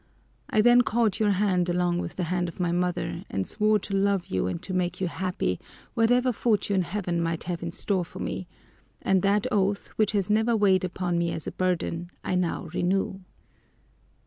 I 0.49 0.61
then 0.61 0.81
caught 0.81 1.19
your 1.19 1.29
hand 1.29 1.69
along 1.69 1.99
with 1.99 2.15
the 2.15 2.23
hand 2.23 2.49
of 2.49 2.59
my 2.59 2.71
mother 2.71 3.23
and 3.29 3.45
swore 3.45 3.77
to 3.77 3.93
love 3.95 4.25
you 4.25 4.47
and 4.47 4.59
to 4.63 4.73
make 4.73 4.99
you 4.99 5.07
happy, 5.07 5.59
whatever 5.93 6.33
fortune 6.33 6.81
Heaven 6.81 7.21
might 7.21 7.43
have 7.43 7.61
in 7.61 7.71
store 7.71 8.03
for 8.03 8.17
me; 8.17 8.47
and 9.03 9.21
that 9.21 9.45
oath, 9.51 9.89
which 9.97 10.13
has 10.13 10.27
never 10.27 10.57
weighed 10.57 10.83
upon 10.83 11.19
me 11.19 11.31
as 11.31 11.45
a 11.45 11.51
burden, 11.51 12.09
I 12.23 12.33
now 12.33 12.67
renew! 12.73 13.19